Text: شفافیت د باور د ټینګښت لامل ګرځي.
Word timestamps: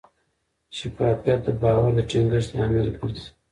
شفافیت 0.77 1.39
د 1.45 1.49
باور 1.61 1.91
د 1.97 1.99
ټینګښت 2.09 2.49
لامل 2.57 2.87
ګرځي. 2.97 3.27